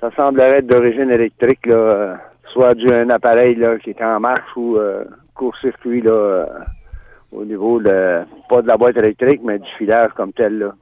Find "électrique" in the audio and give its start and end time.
1.10-1.66, 8.96-9.40